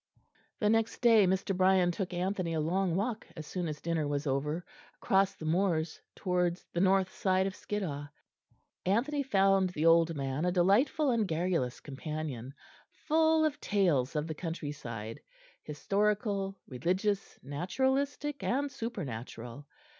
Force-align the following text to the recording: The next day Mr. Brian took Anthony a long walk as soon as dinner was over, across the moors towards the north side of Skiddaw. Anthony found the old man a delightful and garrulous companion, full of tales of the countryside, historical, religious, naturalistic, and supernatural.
The 0.57 0.67
next 0.67 0.97
day 1.03 1.27
Mr. 1.27 1.55
Brian 1.55 1.91
took 1.91 2.11
Anthony 2.11 2.55
a 2.55 2.59
long 2.59 2.95
walk 2.95 3.27
as 3.37 3.45
soon 3.45 3.67
as 3.67 3.81
dinner 3.81 4.07
was 4.07 4.25
over, 4.25 4.65
across 4.95 5.35
the 5.35 5.45
moors 5.45 6.01
towards 6.15 6.65
the 6.73 6.79
north 6.79 7.11
side 7.13 7.45
of 7.45 7.53
Skiddaw. 7.55 8.07
Anthony 8.83 9.21
found 9.21 9.69
the 9.69 9.85
old 9.85 10.15
man 10.15 10.43
a 10.43 10.51
delightful 10.51 11.11
and 11.11 11.27
garrulous 11.27 11.79
companion, 11.81 12.51
full 12.89 13.45
of 13.45 13.61
tales 13.61 14.15
of 14.15 14.25
the 14.25 14.33
countryside, 14.33 15.19
historical, 15.61 16.57
religious, 16.67 17.37
naturalistic, 17.43 18.41
and 18.43 18.71
supernatural. 18.71 19.67